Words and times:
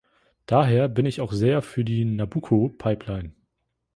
Daher 0.47 0.87
bin 0.89 1.05
ich 1.05 1.21
auch 1.21 1.31
sehr 1.31 1.61
für 1.61 1.83
die 1.85 2.05
Nabucco-Pipeline. 2.05 3.35